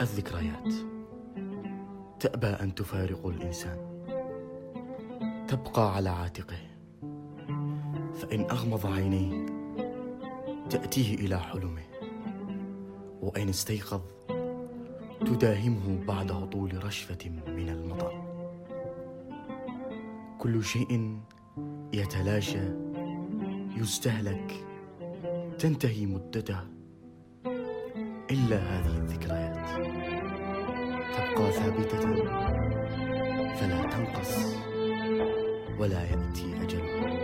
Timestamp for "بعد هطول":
16.06-16.84